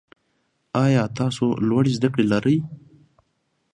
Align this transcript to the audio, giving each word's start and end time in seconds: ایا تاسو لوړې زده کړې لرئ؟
ایا 0.83 1.03
تاسو 1.19 1.45
لوړې 1.67 1.91
زده 1.97 2.07
کړې 2.13 2.25
لرئ؟ 2.31 2.57